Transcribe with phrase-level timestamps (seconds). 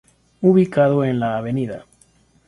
[0.41, 1.45] Ubicado en la Av.